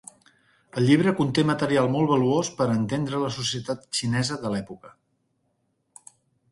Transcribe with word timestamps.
El 0.79 0.87
llibre 0.91 1.13
conté 1.19 1.43
material 1.49 1.91
molt 1.97 2.11
valuós 2.13 2.49
per 2.63 2.69
a 2.69 2.79
entendre 2.79 3.23
la 3.27 3.31
societat 3.39 3.87
xinesa 4.01 4.43
de 4.47 4.55
l'època. 4.57 4.99